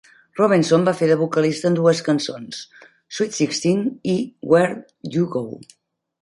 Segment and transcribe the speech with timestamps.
[0.37, 2.63] Roberson va fer de vocalista en dues cançons:
[3.19, 3.85] ""Sweet Sixteen"
[4.15, 4.17] i
[4.55, 4.83] "Where'd
[5.19, 5.45] You Go".